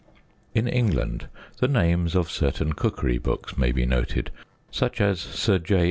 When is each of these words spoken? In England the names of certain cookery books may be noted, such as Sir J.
In 0.55 0.67
England 0.67 1.27
the 1.59 1.67
names 1.67 2.15
of 2.15 2.31
certain 2.31 2.73
cookery 2.73 3.19
books 3.19 3.55
may 3.55 3.71
be 3.71 3.85
noted, 3.85 4.31
such 4.71 4.99
as 4.99 5.19
Sir 5.19 5.59
J. 5.59 5.79